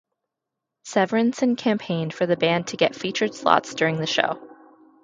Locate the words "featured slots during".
2.95-3.97